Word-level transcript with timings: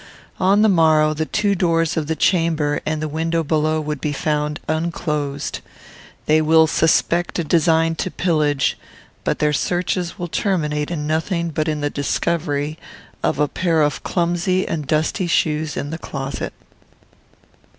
On 0.39 0.63
the 0.63 0.67
morrow 0.67 1.13
the 1.13 1.27
two 1.27 1.53
doors 1.53 1.95
of 1.95 2.07
the 2.07 2.15
chamber 2.15 2.79
and 2.87 3.03
the 3.03 3.07
window 3.07 3.43
below 3.43 3.79
would 3.79 4.01
be 4.01 4.11
found 4.13 4.59
unclosed. 4.67 5.59
They 6.25 6.41
will 6.41 6.65
suspect 6.65 7.37
a 7.37 7.43
design 7.43 7.93
to 7.97 8.09
pillage, 8.09 8.79
but 9.23 9.37
their 9.37 9.53
searches 9.53 10.17
will 10.17 10.27
terminate 10.27 10.89
in 10.89 11.05
nothing 11.05 11.49
but 11.51 11.67
in 11.67 11.81
the 11.81 11.91
discovery 11.91 12.79
of 13.21 13.37
a 13.37 13.47
pair 13.47 13.83
of 13.83 14.01
clumsy 14.01 14.67
and 14.67 14.87
dusty 14.87 15.27
shoes 15.27 15.77
in 15.77 15.91
the 15.91 15.99
closet. 15.99 16.53